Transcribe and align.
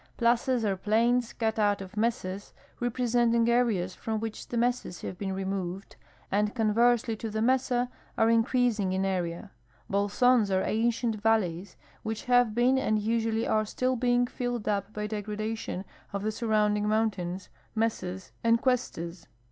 Plazas 0.17 0.65
are 0.65 0.75
plains 0.75 1.31
cut 1.31 1.59
out 1.59 1.79
of 1.79 1.95
mesas, 1.95 2.53
representing 2.79 3.47
areas 3.47 3.93
from 3.93 4.19
which 4.19 4.47
the 4.47 4.57
mesas 4.57 5.01
have 5.01 5.15
been 5.15 5.31
removed, 5.31 5.95
and, 6.31 6.55
conversely 6.55 7.15
to 7.15 7.29
the 7.29 7.39
mesa, 7.39 7.87
are 8.17 8.31
increasing 8.31 8.93
in 8.93 9.05
area. 9.05 9.51
Bolsons 9.91 10.49
are 10.49 10.63
ancient 10.63 11.21
valleys 11.21 11.77
which 12.01 12.23
have 12.25 12.55
been 12.55 12.79
and 12.79 12.97
usually 12.97 13.45
are 13.45 13.63
still 13.63 13.95
being 13.95 14.25
filled 14.25 14.67
up 14.67 14.91
by 14.91 15.05
degradation 15.05 15.85
of 16.13 16.23
the 16.23 16.31
surrounding 16.31 16.87
moun 16.87 17.11
tains, 17.11 17.49
mesas, 17.75 18.31
and 18.43 18.59
cuestas. 18.59 19.27